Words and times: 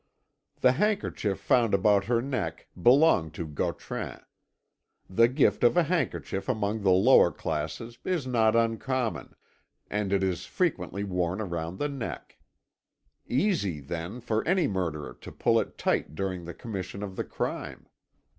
"The 0.61 0.71
handkerchief 0.71 1.39
found 1.39 1.75
about 1.75 2.05
her 2.05 2.23
neck 2.23 2.65
belonged 2.81 3.35
to 3.35 3.45
Gautran. 3.45 4.19
The 5.07 5.27
gift 5.27 5.63
of 5.63 5.77
a 5.77 5.83
handkerchief 5.83 6.49
among 6.49 6.81
the 6.81 6.89
lower 6.89 7.29
classes 7.31 7.99
is 8.03 8.25
not 8.25 8.55
uncommon, 8.55 9.35
and 9.91 10.11
it 10.11 10.23
is 10.23 10.47
frequently 10.47 11.03
worn 11.03 11.37
round 11.37 11.77
the 11.77 11.87
neck. 11.87 12.39
Easy, 13.27 13.79
then, 13.79 14.21
for 14.21 14.43
any 14.47 14.67
murderer 14.67 15.13
to 15.21 15.31
pull 15.31 15.59
it 15.59 15.77
tight 15.77 16.15
during 16.15 16.45
the 16.45 16.53
commission 16.55 17.03
of 17.03 17.15
the 17.15 17.23
crime. 17.23 17.85